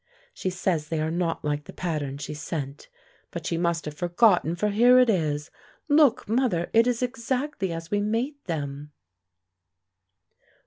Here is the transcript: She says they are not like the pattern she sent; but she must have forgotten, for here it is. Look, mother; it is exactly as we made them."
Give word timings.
She 0.33 0.49
says 0.49 0.89
they 0.89 0.99
are 0.99 1.11
not 1.11 1.45
like 1.45 1.65
the 1.65 1.73
pattern 1.73 2.17
she 2.17 2.33
sent; 2.33 2.89
but 3.29 3.45
she 3.45 3.55
must 3.55 3.85
have 3.85 3.93
forgotten, 3.93 4.55
for 4.55 4.69
here 4.69 4.97
it 4.97 5.11
is. 5.11 5.51
Look, 5.87 6.27
mother; 6.27 6.71
it 6.73 6.87
is 6.87 7.03
exactly 7.03 7.71
as 7.71 7.91
we 7.91 8.01
made 8.01 8.43
them." 8.45 8.93